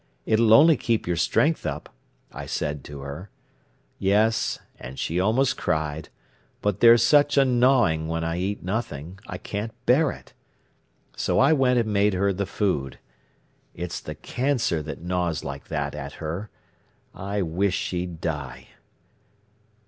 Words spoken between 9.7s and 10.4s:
bear it.'